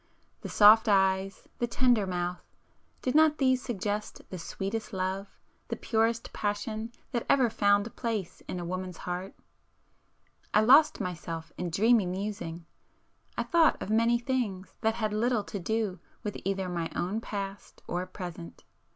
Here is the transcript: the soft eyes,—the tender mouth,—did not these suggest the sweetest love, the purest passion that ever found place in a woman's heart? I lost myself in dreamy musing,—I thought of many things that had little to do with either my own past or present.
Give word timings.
the 0.41 0.49
soft 0.49 0.89
eyes,—the 0.89 1.67
tender 1.67 2.07
mouth,—did 2.07 3.13
not 3.13 3.37
these 3.37 3.61
suggest 3.61 4.19
the 4.31 4.39
sweetest 4.39 4.93
love, 4.93 5.37
the 5.67 5.75
purest 5.75 6.33
passion 6.33 6.91
that 7.11 7.23
ever 7.29 7.51
found 7.51 7.95
place 7.95 8.41
in 8.47 8.59
a 8.59 8.65
woman's 8.65 8.97
heart? 8.97 9.35
I 10.55 10.61
lost 10.61 10.99
myself 11.01 11.53
in 11.55 11.69
dreamy 11.69 12.07
musing,—I 12.07 13.43
thought 13.43 13.79
of 13.79 13.91
many 13.91 14.17
things 14.17 14.73
that 14.81 14.95
had 14.95 15.13
little 15.13 15.43
to 15.43 15.59
do 15.59 15.99
with 16.23 16.35
either 16.45 16.67
my 16.67 16.89
own 16.95 17.21
past 17.21 17.83
or 17.85 18.03
present. 18.07 18.63